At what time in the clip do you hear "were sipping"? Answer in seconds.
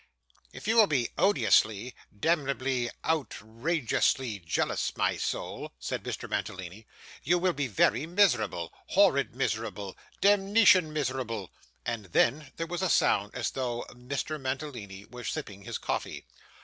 15.05-15.65